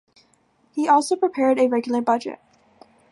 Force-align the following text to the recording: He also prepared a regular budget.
He 0.71 0.87
also 0.87 1.15
prepared 1.15 1.59
a 1.59 1.67
regular 1.67 2.01
budget. 2.01 2.39